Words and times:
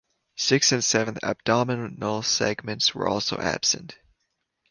Sixth 0.35 0.71
and 0.73 0.83
seventh 0.83 1.19
abdominal 1.23 2.23
segments 2.23 2.95
are 2.95 3.05
also 3.05 3.37
absent. 3.37 3.99